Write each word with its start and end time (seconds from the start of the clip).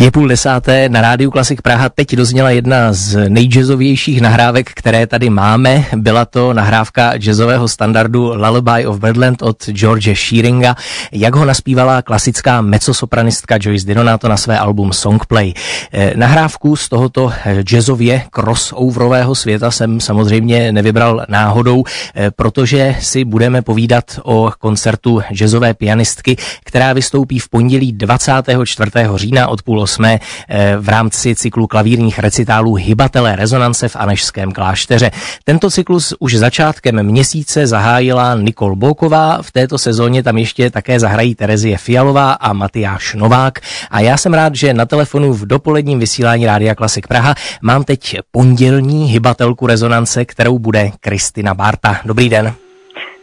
Je 0.00 0.10
půl 0.10 0.28
desáté, 0.28 0.88
na 0.88 1.00
rádiu 1.00 1.30
Klasik 1.30 1.62
Praha 1.62 1.88
teď 1.88 2.16
dozněla 2.16 2.50
jedna 2.50 2.92
z 2.92 3.28
nejjazzovějších 3.28 4.20
nahrávek, 4.20 4.70
které 4.74 5.06
tady 5.06 5.30
máme. 5.30 5.84
Byla 5.96 6.24
to 6.24 6.52
nahrávka 6.52 7.16
jazzového 7.16 7.68
standardu 7.68 8.34
Lullaby 8.34 8.86
of 8.86 8.98
Birdland 8.98 9.42
od 9.42 9.70
George 9.70 10.18
Shearinga, 10.18 10.76
jak 11.12 11.34
ho 11.34 11.44
naspívala 11.44 12.02
klasická 12.02 12.60
mezzosopranistka 12.60 13.58
Joyce 13.60 13.86
Dinonato 13.86 14.28
na 14.28 14.36
své 14.36 14.58
album 14.58 14.92
Songplay. 14.92 15.52
Eh, 15.92 16.12
nahrávku 16.16 16.76
z 16.76 16.88
tohoto 16.88 17.32
jazzově 17.62 18.22
crossoverového 18.30 19.34
světa 19.34 19.70
jsem 19.70 20.00
samozřejmě 20.00 20.72
nevybral 20.72 21.24
náhodou, 21.28 21.84
eh, 22.14 22.30
protože 22.30 22.96
si 23.00 23.24
budeme 23.24 23.62
povídat 23.62 24.04
o 24.22 24.52
koncertu 24.58 25.22
jazzové 25.32 25.74
pianistky, 25.74 26.36
která 26.64 26.92
vystoupí 26.92 27.38
v 27.38 27.48
pondělí 27.48 27.92
24. 27.92 29.18
října 29.18 29.48
od 29.48 29.62
půl 29.62 29.89
jsme 29.90 30.18
eh, 30.48 30.76
v 30.78 30.88
rámci 30.88 31.34
cyklu 31.34 31.66
klavírních 31.66 32.18
recitálů 32.18 32.74
Hybatelé 32.74 33.36
rezonance 33.36 33.88
v 33.88 33.96
Anešském 33.96 34.52
klášteře. 34.52 35.10
Tento 35.44 35.70
cyklus 35.70 36.14
už 36.18 36.34
začátkem 36.34 37.02
měsíce 37.02 37.66
zahájila 37.66 38.34
Nikol 38.34 38.76
Bolková, 38.76 39.42
v 39.42 39.50
této 39.50 39.78
sezóně 39.78 40.22
tam 40.22 40.38
ještě 40.38 40.70
také 40.70 41.00
zahrají 41.00 41.34
Terezie 41.34 41.78
Fialová 41.78 42.32
a 42.32 42.52
Matyáš 42.52 43.14
Novák 43.14 43.58
a 43.90 44.00
já 44.00 44.16
jsem 44.16 44.34
rád, 44.34 44.54
že 44.54 44.74
na 44.74 44.86
telefonu 44.86 45.32
v 45.32 45.46
dopoledním 45.46 45.98
vysílání 45.98 46.46
Rádia 46.46 46.74
Klasik 46.74 47.08
Praha 47.08 47.34
mám 47.62 47.84
teď 47.84 48.16
pondělní 48.30 49.06
hybatelku 49.06 49.66
rezonance, 49.66 50.24
kterou 50.24 50.58
bude 50.58 50.90
Kristina 51.00 51.54
Barta. 51.54 52.00
Dobrý 52.04 52.28
den. 52.28 52.54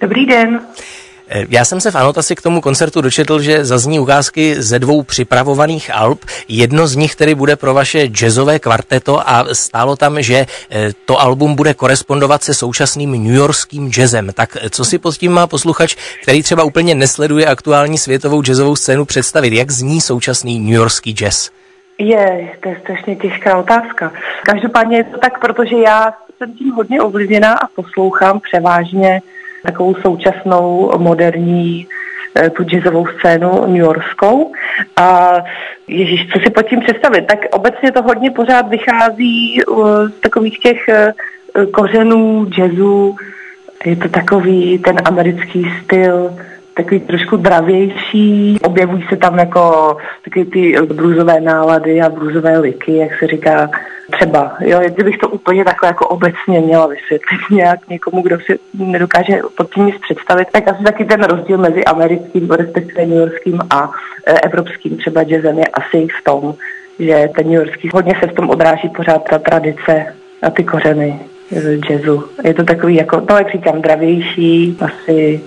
Dobrý 0.01 0.25
den. 0.25 0.59
Eh, 1.29 1.45
já 1.49 1.65
jsem 1.65 1.81
se 1.81 1.91
v 1.91 1.95
anotaci 1.95 2.35
k 2.35 2.41
tomu 2.41 2.61
koncertu 2.61 3.01
dočetl, 3.01 3.39
že 3.39 3.65
zazní 3.65 3.99
ukázky 3.99 4.55
ze 4.61 4.79
dvou 4.79 5.03
připravovaných 5.03 5.91
alb. 5.93 6.25
Jedno 6.47 6.87
z 6.87 6.95
nich 6.95 7.15
tedy 7.15 7.35
bude 7.35 7.55
pro 7.55 7.73
vaše 7.73 8.07
jazzové 8.07 8.59
kvarteto 8.59 9.29
a 9.29 9.45
stálo 9.53 9.95
tam, 9.95 10.21
že 10.21 10.45
eh, 10.71 10.91
to 11.05 11.21
album 11.21 11.55
bude 11.55 11.73
korespondovat 11.73 12.43
se 12.43 12.53
současným 12.53 13.11
newyorským 13.11 13.91
jazzem. 13.91 14.29
Tak 14.33 14.57
eh, 14.61 14.69
co 14.69 14.85
si 14.85 14.97
pod 14.97 15.17
tím 15.17 15.31
má 15.31 15.47
posluchač, 15.47 15.95
který 16.21 16.43
třeba 16.43 16.63
úplně 16.63 16.95
nesleduje 16.95 17.45
aktuální 17.45 17.97
světovou 17.97 18.41
jazzovou 18.41 18.75
scénu 18.75 19.05
představit? 19.05 19.53
Jak 19.53 19.71
zní 19.71 20.01
současný 20.01 20.59
newyorský 20.59 21.13
jazz? 21.13 21.49
Je, 21.99 22.49
to 22.63 22.69
je 22.69 22.79
strašně 22.83 23.15
těžká 23.15 23.57
otázka. 23.57 24.11
Každopádně 24.43 24.97
je 24.97 25.03
to 25.03 25.17
tak, 25.17 25.39
protože 25.39 25.75
já 25.77 26.13
jsem 26.37 26.53
tím 26.53 26.71
hodně 26.71 27.01
ovlivněná 27.01 27.53
a 27.53 27.67
poslouchám 27.75 28.39
převážně 28.39 29.21
takovou 29.63 29.95
současnou 29.95 30.91
moderní 30.97 31.87
eh, 32.35 32.49
tu 32.49 32.63
jazzovou 32.63 33.07
scénu 33.07 33.65
New 33.65 33.75
Yorkskou. 33.75 34.51
A 34.95 35.37
Ježíš, 35.87 36.27
co 36.33 36.39
si 36.39 36.49
pod 36.49 36.61
tím 36.61 36.79
představit? 36.79 37.27
Tak 37.27 37.39
obecně 37.51 37.91
to 37.91 38.01
hodně 38.01 38.31
pořád 38.31 38.69
vychází 38.69 39.61
z 40.07 40.19
takových 40.19 40.59
těch 40.59 40.89
eh, 40.89 41.13
kořenů 41.73 42.47
jazzu. 42.57 43.15
Je 43.85 43.95
to 43.95 44.09
takový 44.09 44.79
ten 44.79 44.95
americký 45.05 45.65
styl, 45.83 46.37
takový 46.77 46.99
trošku 46.99 47.37
dravější. 47.37 48.59
Objevují 48.63 49.05
se 49.09 49.15
tam 49.17 49.39
jako 49.39 49.97
taky 50.25 50.45
ty 50.45 50.75
bluzové 50.93 51.41
nálady 51.41 52.01
a 52.01 52.09
bluzové 52.09 52.59
liky, 52.59 52.97
jak 52.97 53.19
se 53.19 53.27
říká 53.27 53.69
třeba. 54.11 54.57
Jo, 54.59 54.79
kdybych 54.87 55.17
to 55.17 55.29
úplně 55.29 55.65
takhle 55.65 55.89
jako 55.89 56.07
obecně 56.07 56.59
měla 56.59 56.87
vysvětlit 56.87 57.39
nějak 57.51 57.89
někomu, 57.89 58.21
kdo 58.21 58.39
si 58.39 58.59
nedokáže 58.73 59.39
pod 59.57 59.73
tím 59.73 59.85
nic 59.85 59.95
představit, 60.01 60.47
tak 60.51 60.67
asi 60.67 60.83
taky 60.83 61.05
ten 61.05 61.23
rozdíl 61.23 61.57
mezi 61.57 61.85
americkým, 61.85 62.51
respektive 62.51 63.05
newyorským 63.05 63.59
a 63.69 63.91
e, 64.25 64.33
evropským 64.33 64.97
třeba 64.97 65.23
jazzem 65.23 65.59
je 65.59 65.65
asi 65.67 66.07
v 66.19 66.23
tom, 66.23 66.53
že 66.99 67.29
ten 67.35 67.49
newyorský 67.49 67.89
hodně 67.93 68.13
se 68.19 68.27
v 68.27 68.33
tom 68.33 68.49
odráží 68.49 68.89
pořád 68.89 69.29
ta 69.29 69.39
tradice 69.39 70.05
a 70.41 70.49
ty 70.49 70.63
kořeny 70.63 71.19
jazzu. 71.89 72.23
Je 72.43 72.53
to 72.53 72.63
takový 72.63 72.95
jako, 72.95 73.23
no 73.29 73.37
jak 73.37 73.51
říkám, 73.51 73.81
dravější, 73.81 74.77
asi 74.79 75.41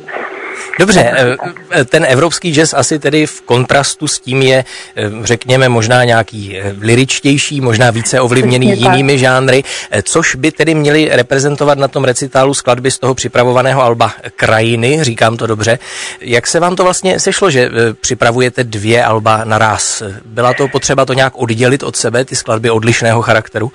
Dobře, 0.78 1.12
eh, 1.16 1.36
eh, 1.70 1.84
ten 1.84 2.06
evropský 2.08 2.54
jazz 2.54 2.74
asi 2.74 2.98
tedy 2.98 3.26
v 3.26 3.40
kontrastu 3.40 4.08
s 4.08 4.20
tím 4.20 4.42
je, 4.42 4.64
eh, 4.96 5.10
řekněme, 5.22 5.68
možná 5.68 6.04
nějaký 6.04 6.58
liričtější, 6.80 7.60
možná 7.60 7.90
více 7.90 8.20
ovlivněný 8.20 8.80
jinými 8.80 9.18
žánry, 9.18 9.64
což 10.02 10.34
by 10.34 10.52
tedy 10.52 10.74
měli 10.74 11.08
reprezentovat 11.12 11.78
na 11.78 11.88
tom 11.88 12.04
recitálu 12.04 12.54
skladby 12.54 12.90
z 12.90 12.98
toho 12.98 13.14
připravovaného 13.14 13.82
alba 13.82 14.12
Krajiny, 14.36 14.98
říkám 15.04 15.36
to 15.36 15.46
dobře. 15.46 15.78
Jak 16.20 16.46
se 16.46 16.60
vám 16.60 16.76
to 16.76 16.84
vlastně 16.84 17.20
sešlo, 17.20 17.50
že 17.50 17.70
připravujete 18.00 18.64
dvě 18.64 19.04
alba 19.04 19.44
naraz? 19.44 20.02
Byla 20.24 20.54
to 20.54 20.68
potřeba 20.68 21.04
to 21.04 21.12
nějak 21.12 21.32
oddělit 21.36 21.82
od 21.82 21.96
sebe, 21.96 22.24
ty 22.24 22.36
skladby 22.36 22.70
odlišného 22.70 23.22
charakteru? 23.22 23.72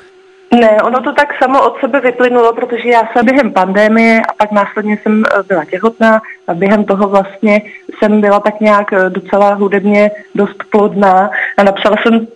Ne, 0.59 0.77
ono 0.83 1.01
to 1.01 1.13
tak 1.13 1.33
samo 1.43 1.65
od 1.65 1.79
sebe 1.79 1.99
vyplynulo, 1.99 2.53
protože 2.53 2.89
já 2.89 3.09
jsem 3.13 3.25
během 3.25 3.53
pandémie 3.53 4.21
a 4.21 4.33
pak 4.33 4.51
následně 4.51 4.97
jsem 5.03 5.23
eh, 5.25 5.43
byla 5.43 5.65
těhotná 5.65 6.21
a 6.47 6.53
během 6.53 6.83
toho 6.85 7.07
vlastně 7.07 7.61
jsem 7.97 8.21
byla 8.21 8.39
tak 8.39 8.59
nějak 8.59 8.93
eh, 8.93 9.09
docela 9.09 9.53
hudebně 9.53 10.11
dost 10.35 10.63
plodná 10.69 11.29
a 11.57 11.63
napsala 11.63 11.95
jsem 12.03 12.27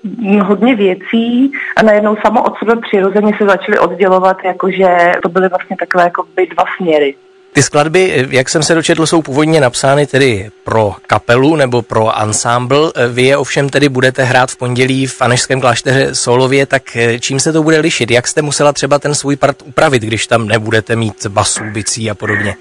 hodně 0.42 0.76
věcí 0.76 1.52
a 1.78 1.84
najednou 1.84 2.16
samo 2.26 2.44
od 2.44 2.58
sebe 2.60 2.76
přirozeně 2.76 3.34
se 3.38 3.46
začaly 3.46 3.80
oddělovat, 3.80 4.38
jakože 4.44 5.12
to 5.24 5.30
byly 5.30 5.50
vlastně 5.50 5.78
takové 5.78 6.04
jako 6.04 6.24
by 6.36 6.48
dva 6.48 6.64
směry. 6.78 7.16
Ty 7.54 7.64
skladby, 7.64 8.28
jak 8.30 8.50
jsem 8.50 8.64
se 8.64 8.76
dočetl, 8.76 9.06
jsou 9.06 9.22
původně 9.22 9.62
napsány 9.62 10.08
tedy 10.08 10.50
pro 10.64 10.96
kapelu 11.08 11.56
nebo 11.56 11.82
pro 11.82 12.22
ensemble. 12.22 12.92
Vy 13.10 13.22
je 13.22 13.38
ovšem 13.38 13.70
tedy 13.70 13.90
budete 13.90 14.24
hrát 14.24 14.52
v 14.52 14.58
pondělí 14.58 15.08
v 15.08 15.22
Anešském 15.22 15.62
klášteře 15.62 16.16
Solově, 16.16 16.66
tak 16.66 16.84
čím 17.20 17.40
se 17.40 17.54
to 17.54 17.64
bude 17.64 17.80
lišit? 17.80 18.12
Jak 18.12 18.28
jste 18.28 18.42
musela 18.42 18.74
třeba 18.74 19.00
ten 19.00 19.16
svůj 19.16 19.36
part 19.36 19.62
upravit, 19.66 20.04
když 20.04 20.28
tam 20.28 20.48
nebudete 20.48 20.96
mít 20.96 21.28
basu, 21.28 21.64
bicí 21.64 22.10
a 22.10 22.16
podobně? 22.16 22.56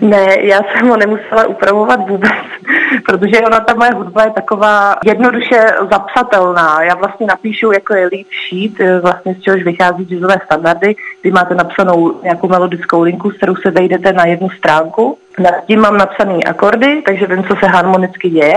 Ne, 0.00 0.36
já 0.42 0.60
jsem 0.62 0.88
ho 0.88 0.96
nemusela 0.96 1.46
upravovat 1.46 2.08
vůbec, 2.08 2.32
protože 3.06 3.40
ona 3.40 3.60
ta 3.60 3.74
moje 3.74 3.90
hudba 3.90 4.24
je 4.24 4.30
taková 4.30 4.96
jednoduše 5.04 5.60
zapsatelná. 5.90 6.82
Já 6.82 6.94
vlastně 6.94 7.26
napíšu, 7.26 7.72
jako 7.72 7.94
je 7.94 8.08
lead 8.12 8.26
sheet, 8.48 8.80
eh, 8.80 9.00
vlastně 9.00 9.34
z 9.34 9.40
čehož 9.40 9.62
vychází 9.62 10.04
jazzové 10.04 10.36
standardy, 10.44 10.96
kdy 11.22 11.30
máte 11.30 11.54
napsanou 11.54 12.20
nějakou 12.22 12.48
melodickou 12.48 13.02
linku, 13.02 13.30
s 13.30 13.36
kterou 13.36 13.56
se 13.56 13.70
vejdete 13.70 14.12
na 14.12 14.26
jednu 14.26 14.50
stránku. 14.50 15.18
Nad 15.38 15.54
tím 15.66 15.80
mám 15.80 15.96
napsaný 15.96 16.44
akordy, 16.44 17.02
takže 17.06 17.26
vím, 17.26 17.44
co 17.44 17.56
se 17.56 17.66
harmonicky 17.66 18.30
děje. 18.30 18.54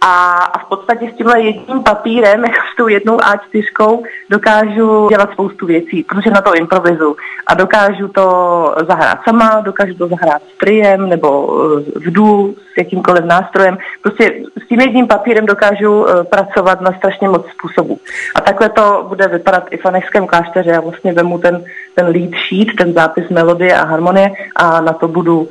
A, 0.00 0.32
a 0.32 0.58
v 0.58 0.68
podstatě 0.68 1.10
s 1.12 1.16
tímhle 1.16 1.40
jedním 1.40 1.82
papírem, 1.82 2.44
jako 2.44 2.66
s 2.72 2.76
tou 2.76 2.88
jednou 2.88 3.16
A4, 3.16 4.02
dokážu 4.30 5.08
dělat 5.08 5.32
spoustu 5.32 5.66
věcí, 5.66 6.02
protože 6.02 6.30
na 6.30 6.40
to 6.40 6.54
improvizu. 6.54 7.16
A 7.46 7.54
dokážu 7.54 8.08
to 8.08 8.74
zahrát 8.88 9.18
sama, 9.24 9.60
dokážu 9.60 9.94
to 9.94 10.08
zahrát 10.08 10.42
s 10.42 10.58
triem 10.58 11.08
nebo 11.08 11.58
eh, 11.58 11.98
v 11.98 12.12
dů 12.12 12.56
s 12.74 12.78
jakýmkoliv 12.78 13.24
nástrojem. 13.24 13.78
Prostě 14.02 14.34
s 14.64 14.68
tím 14.68 14.80
jedním 14.80 15.06
papírem 15.06 15.46
dokážu 15.46 16.06
eh, 16.08 16.24
pracovat 16.24 16.80
na 16.80 16.92
strašně 16.92 17.28
moc 17.28 17.46
způsobů. 17.48 17.98
A 18.34 18.40
takhle 18.40 18.68
to 18.68 19.04
bude 19.08 19.28
vypadat 19.28 19.64
i 19.70 19.76
v 19.76 19.86
Anešském 19.86 20.26
klášteře. 20.26 20.70
Já 20.70 20.80
vlastně 20.80 21.12
vemu 21.12 21.38
ten, 21.38 21.64
ten 21.94 22.06
lead 22.06 22.30
sheet, 22.48 22.68
ten 22.78 22.92
zápis 22.92 23.28
melodie 23.28 23.76
a 23.76 23.84
harmonie 23.84 24.30
a 24.56 24.80
na 24.80 24.92
to 24.92 25.08
budu 25.08 25.48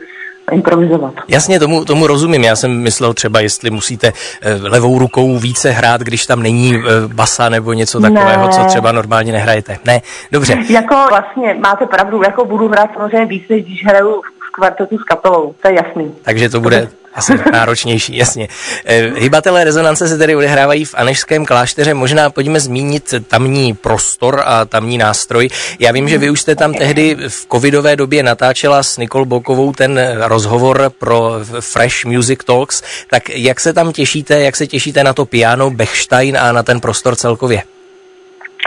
improvizovat. 0.52 1.14
Jasně, 1.28 1.60
tomu, 1.60 1.86
tomu 1.86 2.08
rozumím. 2.08 2.44
Já 2.44 2.56
jsem 2.56 2.82
myslel 2.82 3.14
třeba, 3.14 3.40
jestli 3.40 3.70
musíte 3.70 4.08
eh, 4.42 4.54
levou 4.62 5.00
rukou 5.00 5.38
více 5.38 5.72
hrát, 5.72 6.02
když 6.02 6.26
tam 6.26 6.44
není 6.44 6.76
eh, 6.76 6.82
basa 7.08 7.50
nebo 7.50 7.74
něco 7.74 8.00
takového, 8.00 8.48
ne. 8.48 8.54
co 8.54 8.64
třeba 8.64 8.92
normálně 8.92 9.32
nehrajete. 9.32 9.78
Ne, 9.86 10.02
dobře. 10.32 10.58
Jako 10.70 10.96
vlastně 11.10 11.54
máte 11.54 11.86
pravdu, 11.86 12.22
jako 12.24 12.46
budu 12.46 12.68
hrát 12.68 12.90
samozřejmě 12.94 13.26
víc, 13.26 13.44
než 13.50 13.64
když 13.64 13.86
hraju 13.86 14.22
v 14.22 14.35
kvartetu 14.56 14.98
s 14.98 15.04
kapelou, 15.04 15.56
to 15.62 15.68
je 15.68 15.76
jasný. 15.76 16.16
Takže 16.24 16.50
to 16.50 16.62
bude 16.62 16.90
asi 17.16 17.34
náročnější, 17.52 18.18
jasně. 18.24 18.48
Eh, 18.86 19.12
hybatelé 19.16 19.64
rezonance 19.64 20.08
se 20.08 20.18
tedy 20.18 20.36
odehrávají 20.36 20.86
v 20.86 20.96
Anešském 20.98 21.46
klášteře. 21.46 21.94
Možná 21.94 22.30
pojďme 22.30 22.60
zmínit 22.60 23.14
tamní 23.28 23.74
prostor 23.74 24.44
a 24.46 24.66
tamní 24.66 24.98
nástroj. 24.98 25.50
Já 25.80 25.92
vím, 25.92 26.10
že 26.10 26.18
vy 26.18 26.30
už 26.30 26.42
jste 26.42 26.56
tam 26.56 26.74
tehdy 26.74 27.18
v 27.28 27.48
covidové 27.52 27.96
době 27.96 28.24
natáčela 28.24 28.84
s 28.84 28.98
Nikol 28.98 29.26
Bokovou 29.26 29.74
ten 29.74 30.00
rozhovor 30.20 30.92
pro 31.00 31.32
Fresh 31.60 32.06
Music 32.06 32.40
Talks. 32.46 32.84
Tak 33.10 33.30
jak 33.30 33.60
se 33.60 33.74
tam 33.74 33.92
těšíte, 33.92 34.40
jak 34.40 34.56
se 34.56 34.68
těšíte 34.68 35.04
na 35.04 35.14
to 35.14 35.26
piano 35.26 35.72
Bechstein 35.72 36.38
a 36.38 36.52
na 36.52 36.64
ten 36.64 36.80
prostor 36.80 37.16
celkově? 37.16 37.64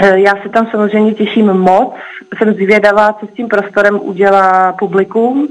Eh, 0.03 0.21
já 0.21 0.33
se 0.43 0.49
tam 0.49 0.69
samozřejmě 0.71 1.15
těším 1.15 1.47
moc. 1.47 1.95
Jsem 2.39 2.55
zvědavá, 2.55 3.13
co 3.13 3.27
s 3.27 3.37
tím 3.37 3.49
prostorem 3.49 3.99
udělá 4.03 4.73
publikum, 4.73 5.49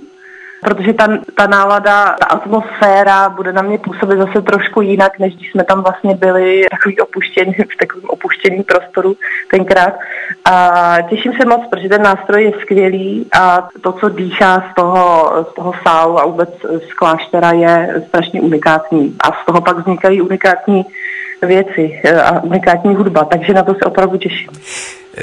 protože 0.61 0.93
ta, 0.93 1.07
ta 1.35 1.47
nálada, 1.47 2.15
ta 2.19 2.25
atmosféra 2.25 3.29
bude 3.29 3.53
na 3.53 3.61
mě 3.61 3.77
působit 3.77 4.17
zase 4.17 4.41
trošku 4.41 4.81
jinak, 4.81 5.19
než 5.19 5.35
když 5.35 5.51
jsme 5.51 5.63
tam 5.63 5.83
vlastně 5.83 6.15
byli 6.15 6.65
takový 6.71 6.99
opuštěný, 6.99 7.53
v 7.73 7.77
takovém 7.79 8.09
opuštěným 8.09 8.63
prostoru 8.63 9.15
tenkrát. 9.51 9.93
A 10.45 10.97
těším 11.09 11.33
se 11.33 11.45
moc, 11.45 11.61
protože 11.69 11.89
ten 11.89 12.01
nástroj 12.01 12.43
je 12.43 12.51
skvělý 12.61 13.25
a 13.39 13.67
to, 13.81 13.91
co 13.91 14.09
dýchá 14.09 14.63
z 14.71 14.75
toho, 14.75 15.31
z 15.51 15.55
toho 15.55 15.73
sálu 15.87 16.19
a 16.19 16.25
vůbec 16.25 16.49
z 16.89 16.93
kláštera 16.93 17.51
je 17.51 18.03
strašně 18.07 18.41
unikátní. 18.41 19.15
A 19.19 19.27
z 19.27 19.45
toho 19.45 19.61
pak 19.61 19.77
vznikají 19.77 20.21
unikátní 20.21 20.85
věci 21.41 22.01
a 22.23 22.43
unikátní 22.43 22.95
hudba, 22.95 23.25
takže 23.25 23.53
na 23.53 23.63
to 23.63 23.73
se 23.73 23.85
opravdu 23.85 24.17
těším. 24.17 24.49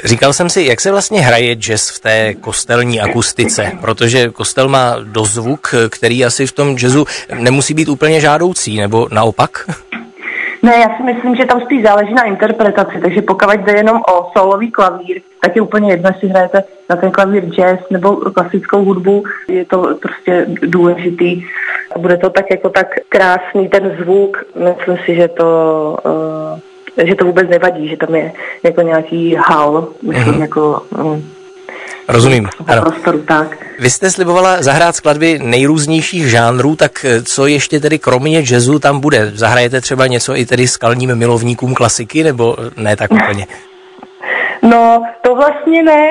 Říkal 0.03 0.33
jsem 0.33 0.49
si, 0.49 0.61
jak 0.63 0.81
se 0.81 0.91
vlastně 0.91 1.21
hraje 1.21 1.55
jazz 1.55 1.89
v 1.89 1.99
té 1.99 2.33
kostelní 2.33 3.01
akustice, 3.01 3.71
protože 3.81 4.29
kostel 4.29 4.67
má 4.67 4.95
dozvuk, 5.03 5.75
který 5.89 6.25
asi 6.25 6.47
v 6.47 6.51
tom 6.51 6.77
jazzu 6.77 7.05
nemusí 7.39 7.73
být 7.73 7.89
úplně 7.89 8.21
žádoucí, 8.21 8.77
nebo 8.77 9.07
naopak? 9.11 9.69
Ne, 10.63 10.73
já 10.77 10.97
si 10.97 11.03
myslím, 11.03 11.35
že 11.35 11.45
tam 11.45 11.61
spíš 11.61 11.83
záleží 11.83 12.13
na 12.13 12.23
interpretaci, 12.23 12.99
takže 13.01 13.21
pokud 13.21 13.59
jde 13.59 13.73
jenom 13.77 13.97
o 13.97 14.31
solový 14.37 14.71
klavír, 14.71 15.21
tak 15.41 15.55
je 15.55 15.61
úplně 15.61 15.91
jedno, 15.91 16.09
jestli 16.13 16.27
hrajete 16.27 16.63
na 16.89 16.95
ten 16.95 17.11
klavír 17.11 17.43
jazz 17.45 17.79
nebo 17.89 18.15
klasickou 18.15 18.83
hudbu, 18.83 19.23
je 19.47 19.65
to 19.65 19.97
prostě 20.01 20.45
důležitý. 20.47 21.43
A 21.95 21.99
bude 21.99 22.17
to 22.17 22.29
tak 22.29 22.45
jako 22.51 22.69
tak 22.69 22.87
krásný 23.09 23.67
ten 23.69 23.97
zvuk, 24.01 24.43
myslím 24.55 24.97
si, 25.05 25.15
že 25.15 25.27
to 25.27 25.97
uh, 26.05 26.59
že 27.03 27.15
to 27.15 27.25
vůbec 27.25 27.49
nevadí, 27.49 27.89
že 27.89 27.97
tam 27.97 28.15
je 28.15 28.33
jako 28.63 28.81
nějaký 28.81 29.35
hal, 29.35 29.87
myslím, 30.01 30.33
mm-hmm. 30.33 30.41
jako... 30.41 30.81
Um, 30.97 31.31
Rozumím. 32.07 32.49
Ano. 32.67 32.81
Prostoru, 32.81 33.21
tak. 33.21 33.57
Vy 33.79 33.89
jste 33.89 34.11
slibovala 34.11 34.61
zahrát 34.61 34.95
skladby 34.95 35.39
nejrůznějších 35.43 36.29
žánrů, 36.29 36.75
tak 36.75 37.05
eh, 37.05 37.21
co 37.23 37.47
ještě 37.47 37.79
tedy 37.79 37.99
kromě 37.99 38.43
jazzu 38.51 38.79
tam 38.79 38.99
bude? 38.99 39.31
Zahrajete 39.33 39.81
třeba 39.81 40.07
něco 40.07 40.35
i 40.35 40.45
tedy 40.45 40.67
skalním 40.67 41.15
milovníkům 41.15 41.73
klasiky, 41.73 42.23
nebo 42.23 42.55
ne 42.77 42.95
tak 42.95 43.11
úplně? 43.11 43.47
No, 44.61 45.03
to 45.21 45.35
vlastně 45.35 45.83
ne. 45.83 46.09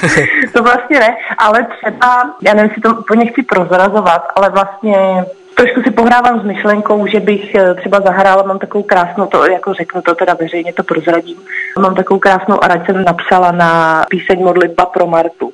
to 0.52 0.62
vlastně 0.62 1.00
ne, 1.00 1.16
ale 1.38 1.66
třeba, 1.80 2.34
já 2.42 2.54
nevím, 2.54 2.70
si 2.74 2.80
to 2.80 2.94
úplně 2.94 3.26
chci 3.26 3.42
prozrazovat, 3.42 4.22
ale 4.36 4.50
vlastně 4.50 5.24
trošku 5.60 5.82
si 5.82 5.90
pohrávám 5.90 6.40
s 6.40 6.44
myšlenkou, 6.44 7.06
že 7.06 7.20
bych 7.20 7.54
eh, 7.54 7.74
třeba 7.74 8.00
zahrála, 8.00 8.42
mám 8.42 8.58
takovou 8.58 8.84
krásnou, 8.84 9.26
to 9.26 9.46
jako 9.46 9.74
řeknu 9.74 10.02
to 10.02 10.14
teda 10.14 10.34
veřejně, 10.34 10.72
to 10.72 10.82
prozradím, 10.82 11.36
mám 11.78 11.94
takovou 11.94 12.20
krásnou 12.20 12.64
araď 12.64 12.86
jsem 12.86 13.04
napsala 13.04 13.52
na 13.52 14.04
píseň 14.10 14.38
Modlitba 14.44 14.86
pro 14.86 15.06
Martu. 15.06 15.52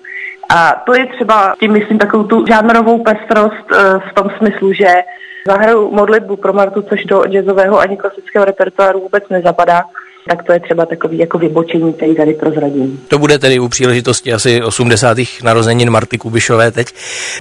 A 0.48 0.82
to 0.86 0.94
je 0.94 1.06
třeba, 1.06 1.54
tím 1.60 1.72
myslím, 1.72 1.98
takovou 1.98 2.24
tu 2.24 2.46
žánrovou 2.46 3.02
pestrost 3.02 3.66
eh, 3.72 3.98
v 4.10 4.14
tom 4.14 4.30
smyslu, 4.38 4.72
že 4.72 4.86
zahraju 5.46 5.90
modlitbu 5.90 6.36
pro 6.36 6.52
Martu, 6.52 6.82
což 6.82 7.04
do 7.04 7.24
jazzového 7.24 7.78
ani 7.78 7.96
klasického 7.96 8.44
repertoáru 8.44 9.00
vůbec 9.00 9.24
nezapadá 9.30 9.82
tak 10.28 10.42
to 10.42 10.52
je 10.52 10.60
třeba 10.60 10.86
takový 10.86 11.18
jako 11.18 11.38
vybočení, 11.38 11.92
který 11.92 12.14
tady 12.14 12.34
prozradím. 12.34 13.00
To 13.08 13.18
bude 13.18 13.38
tedy 13.38 13.58
u 13.58 13.68
příležitosti 13.68 14.32
asi 14.32 14.62
80. 14.62 15.18
narozenin 15.44 15.90
Marty 15.90 16.18
Kubišové 16.18 16.70
teď. 16.70 16.86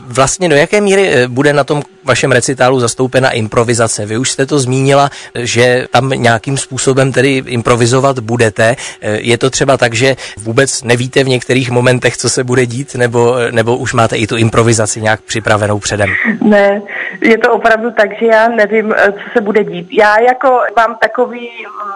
Vlastně 0.02 0.50
do 0.50 0.56
jaké 0.56 0.82
míry 0.82 1.08
eh, 1.08 1.28
bude 1.28 1.54
na 1.54 1.64
tom 1.64 1.82
vašem 2.06 2.32
recitálu 2.32 2.80
zastoupena 2.80 3.32
improvizace? 3.32 4.06
Vy 4.06 4.18
už 4.18 4.32
jste 4.32 4.46
to 4.46 4.60
zmínila, 4.60 5.10
že 5.36 5.88
tam 5.92 6.10
nějakým 6.10 6.58
způsobem 6.58 7.12
tedy 7.12 7.44
improvizovat 7.46 8.20
budete. 8.20 8.76
Eh, 9.02 9.18
je 9.22 9.38
to 9.38 9.50
třeba 9.50 9.78
tak, 9.78 9.94
že 9.94 10.16
vůbec 10.38 10.84
nevíte 10.84 11.24
v 11.24 11.28
některých 11.28 11.72
momentech, 11.72 12.18
co 12.18 12.30
se 12.30 12.44
bude 12.44 12.66
dít, 12.66 12.96
nebo, 12.96 13.36
nebo 13.52 13.78
už 13.78 13.94
máte 13.94 14.18
i 14.18 14.28
tu 14.28 14.38
improvizaci 14.38 15.02
nějak 15.02 15.22
připravenou 15.22 15.80
předem? 15.80 16.10
Ne, 16.42 16.82
je 17.22 17.38
to 17.38 17.54
opravdu 17.54 17.92
tak, 17.92 18.20
že 18.20 18.26
já 18.26 18.48
nevím, 18.48 18.94
eh, 18.98 19.12
co 19.12 19.24
se 19.34 19.42
bude 19.42 19.64
dít. 19.64 19.88
Já 19.92 20.20
jako 20.20 20.60
mám 20.78 20.96
takový 21.02 21.50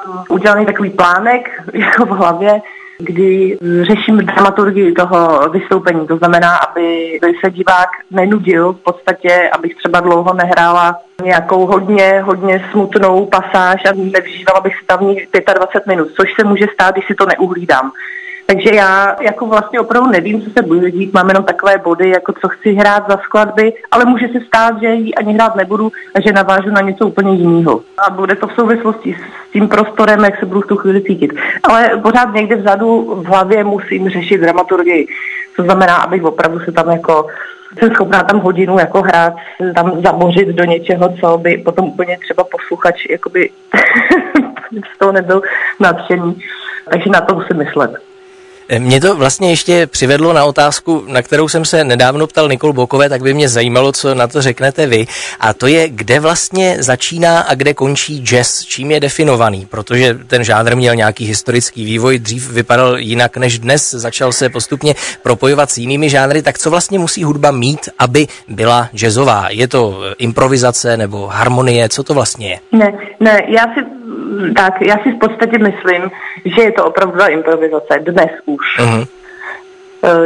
um, 0.08 0.24
udělaný 0.30 0.66
takový 0.66 0.90
plánek 0.90 1.50
jako 1.74 2.06
v 2.06 2.10
hlavě, 2.10 2.62
kdy 3.00 3.58
řeším 3.82 4.18
dramaturgii 4.18 4.92
toho 4.92 5.50
vystoupení. 5.50 6.08
To 6.08 6.18
znamená, 6.18 6.56
aby 6.56 7.20
se 7.44 7.52
divák 7.52 7.90
nenudil 8.12 8.74
v 8.74 8.84
podstatě, 8.84 9.50
abych 9.54 9.76
třeba 9.76 10.00
dlouho 10.00 10.34
nehrála 10.34 11.00
nějakou 11.24 11.66
hodně, 11.66 12.22
hodně 12.26 12.66
smutnou 12.72 13.26
pasáž 13.26 13.86
a 13.86 13.94
nevžívala 13.96 14.62
bych 14.64 14.74
se 14.76 14.86
tam 14.86 15.00
25 15.54 15.88
minut, 15.88 16.08
což 16.16 16.30
se 16.40 16.48
může 16.48 16.66
stát, 16.74 16.96
když 16.96 17.08
si 17.08 17.16
to 17.16 17.26
neuhlídám. 17.26 17.92
Takže 18.50 18.76
já 18.76 19.16
jako 19.22 19.46
vlastně 19.46 19.80
opravdu 19.80 20.10
nevím, 20.10 20.42
co 20.42 20.50
se 20.50 20.62
bude 20.62 20.92
dít, 20.92 21.14
mám 21.14 21.28
jenom 21.28 21.44
takové 21.44 21.78
body, 21.78 22.10
jako 22.10 22.34
co 22.42 22.50
chci 22.50 22.74
hrát 22.74 23.04
za 23.10 23.18
skladby, 23.18 23.74
ale 23.92 24.06
může 24.06 24.28
se 24.28 24.40
stát, 24.48 24.82
že 24.82 24.88
ji 24.88 25.16
ani 25.16 25.34
hrát 25.34 25.56
nebudu 25.56 25.92
a 26.16 26.22
že 26.22 26.34
navážu 26.34 26.70
na 26.70 26.82
něco 26.82 27.08
úplně 27.08 27.36
jiného. 27.36 27.82
A 28.08 28.10
bude 28.10 28.36
to 28.36 28.48
v 28.48 28.54
souvislosti 28.54 29.18
s 29.50 29.52
tím 29.52 29.68
prostorem, 29.68 30.24
jak 30.24 30.40
se 30.40 30.46
budu 30.46 30.62
v 30.62 30.68
tu 30.68 30.78
chvíli 30.78 31.02
cítit. 31.02 31.34
Ale 31.64 31.90
pořád 32.02 32.34
někde 32.34 32.56
vzadu 32.56 33.16
v 33.24 33.26
hlavě 33.26 33.64
musím 33.64 34.10
řešit 34.10 34.38
dramaturgii. 34.38 35.08
To 35.56 35.64
znamená, 35.64 35.96
abych 35.96 36.24
opravdu 36.24 36.60
se 36.60 36.72
tam 36.72 36.90
jako 36.90 37.28
jsem 37.80 37.94
schopná 37.94 38.24
tam 38.24 38.40
hodinu 38.40 38.80
jako 38.80 39.02
hrát, 39.02 39.34
tam 39.76 40.02
zabořit 40.06 40.48
do 40.48 40.64
něčeho, 40.64 41.14
co 41.22 41.38
by 41.38 41.58
potom 41.58 41.86
úplně 41.86 42.18
třeba 42.18 42.44
posluchač 42.44 43.06
jakoby 43.10 43.50
z 44.96 45.00
toho 45.00 45.12
nebyl 45.12 45.42
nadšený. 45.80 46.42
Takže 46.92 47.10
na 47.10 47.22
to 47.22 47.36
musím 47.36 47.58
myslet. 47.58 48.09
Mě 48.78 49.02
to 49.02 49.16
vlastně 49.16 49.50
ještě 49.50 49.88
přivedlo 49.88 50.34
na 50.34 50.46
otázku, 50.46 51.04
na 51.08 51.22
kterou 51.22 51.48
jsem 51.48 51.66
se 51.66 51.84
nedávno 51.84 52.28
ptal 52.28 52.50
Nikol 52.50 52.74
Bokové, 52.74 53.10
tak 53.10 53.22
by 53.22 53.34
mě 53.34 53.50
zajímalo, 53.50 53.92
co 53.92 54.16
na 54.16 54.28
to 54.28 54.42
řeknete 54.42 54.88
vy. 54.88 55.08
A 55.40 55.54
to 55.54 55.68
je, 55.68 55.90
kde 55.90 56.20
vlastně 56.20 56.78
začíná 56.80 57.40
a 57.40 57.56
kde 57.56 57.74
končí 57.74 58.24
jazz, 58.24 58.62
čím 58.62 58.92
je 58.92 59.00
definovaný, 59.00 59.66
protože 59.66 60.18
ten 60.28 60.44
žánr 60.44 60.76
měl 60.76 60.96
nějaký 60.96 61.26
historický 61.26 61.86
vývoj, 61.86 62.20
dřív 62.20 62.52
vypadal 62.52 62.98
jinak 62.98 63.38
než 63.38 63.60
dnes, 63.60 63.92
začal 63.92 64.32
se 64.32 64.50
postupně 64.50 64.96
propojovat 65.24 65.72
s 65.72 65.78
jinými 65.78 66.10
žánry, 66.10 66.42
tak 66.42 66.60
co 66.60 66.70
vlastně 66.70 67.00
musí 67.00 67.24
hudba 67.24 67.52
mít, 67.52 67.90
aby 68.00 68.28
byla 68.48 68.90
jazzová? 68.94 69.46
Je 69.50 69.68
to 69.68 70.02
improvizace 70.18 70.98
nebo 70.98 71.28
harmonie, 71.28 71.90
co 71.90 72.04
to 72.04 72.14
vlastně 72.14 72.50
je? 72.50 72.60
Ne, 72.72 72.94
ne, 73.20 73.42
já 73.48 73.64
si 73.64 73.99
tak 74.56 74.82
já 74.82 74.98
si 74.98 75.12
v 75.12 75.20
podstatě 75.20 75.58
myslím, 75.58 76.12
že 76.46 76.62
je 76.62 76.72
to 76.72 76.86
opravdu 76.86 77.20
improvizace 77.30 78.00
dnes 78.00 78.32
už. 78.46 78.66
Uh-huh. 78.80 79.08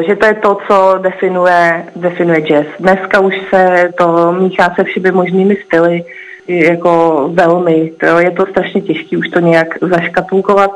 Že 0.08 0.16
to 0.16 0.26
je 0.26 0.34
to, 0.34 0.58
co 0.68 0.98
definuje, 1.02 1.86
definuje 1.96 2.42
jazz. 2.42 2.66
Dneska 2.80 3.20
už 3.20 3.36
se 3.50 3.90
to 3.98 4.32
míchá 4.32 4.74
se 4.76 4.84
všemi 4.84 5.12
možnými 5.12 5.58
styly, 5.66 6.04
jako 6.48 7.30
velmi. 7.34 7.92
To 8.00 8.20
je 8.20 8.32
to 8.32 8.46
strašně 8.46 8.82
těžké 8.82 9.18
už 9.18 9.28
to 9.28 9.40
nějak 9.40 9.68
zaškatulkovat. 9.82 10.72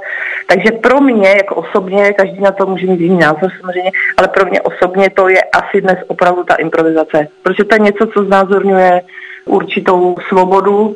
Takže 0.48 0.72
pro 0.72 1.02
mě, 1.02 1.30
jako 1.30 1.56
osobně, 1.56 2.14
každý 2.14 2.42
na 2.42 2.52
to 2.52 2.66
může 2.66 2.88
mít 2.88 3.00
jiný 3.00 3.20
názor 3.20 3.52
samozřejmě, 3.60 3.92
ale 4.18 4.28
pro 4.28 4.46
mě 4.46 4.62
osobně 4.62 5.10
to 5.10 5.30
je 5.30 5.42
asi 5.42 5.82
dnes 5.82 5.98
opravdu 6.08 6.44
ta 6.44 6.56
improvizace. 6.56 7.28
Protože 7.44 7.64
to 7.64 7.76
je 7.76 7.80
něco, 7.80 8.08
co 8.08 8.24
znázorňuje 8.24 9.02
určitou 9.46 10.16
svobodu 10.28 10.96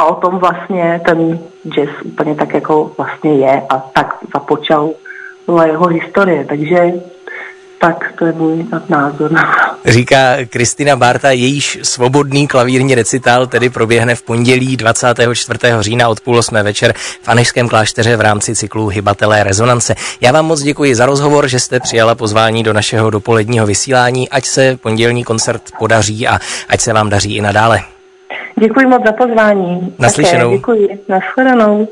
a 0.00 0.04
o 0.04 0.14
tom 0.14 0.38
vlastně 0.38 1.00
ten 1.04 1.38
jazz 1.68 1.88
úplně 2.04 2.34
tak 2.34 2.54
jako 2.54 2.92
vlastně 2.98 3.34
je 3.34 3.62
a 3.68 3.78
tak 3.78 4.16
započal 4.34 4.90
jeho 5.64 5.86
historie, 5.86 6.44
takže 6.44 6.92
tak 7.80 8.12
to 8.18 8.26
je 8.26 8.32
můj 8.32 8.66
názor. 8.88 9.30
Říká 9.84 10.18
Kristina 10.50 10.96
Barta, 10.96 11.30
jejíž 11.30 11.78
svobodný 11.82 12.48
klavírní 12.48 12.94
recitál 12.94 13.46
tedy 13.46 13.70
proběhne 13.70 14.14
v 14.14 14.22
pondělí 14.22 14.76
24. 14.76 15.58
října 15.80 16.08
od 16.08 16.20
půl 16.20 16.38
osmé 16.38 16.62
večer 16.62 16.92
v 17.22 17.28
Anešském 17.28 17.68
klášteře 17.68 18.16
v 18.16 18.20
rámci 18.20 18.54
cyklu 18.54 18.86
Hybatelé 18.86 19.44
rezonance. 19.44 19.94
Já 20.20 20.32
vám 20.32 20.46
moc 20.46 20.62
děkuji 20.62 20.94
za 20.94 21.06
rozhovor, 21.06 21.48
že 21.48 21.60
jste 21.60 21.80
přijala 21.80 22.14
pozvání 22.14 22.62
do 22.62 22.72
našeho 22.72 23.10
dopoledního 23.10 23.66
vysílání, 23.66 24.28
ať 24.28 24.44
se 24.44 24.76
pondělní 24.76 25.24
koncert 25.24 25.62
podaří 25.78 26.28
a 26.28 26.38
ať 26.68 26.80
se 26.80 26.92
vám 26.92 27.10
daří 27.10 27.36
i 27.36 27.40
nadále. 27.40 27.80
Děkuji 28.60 28.86
moc 28.86 29.02
za 29.06 29.12
pozvání. 29.12 29.94
Naslyšenou. 29.98 30.44
Také 30.44 30.56
děkuji. 30.56 30.98
Naschledanou. 31.08 31.88